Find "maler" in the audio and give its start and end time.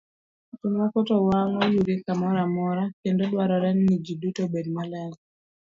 4.75-5.11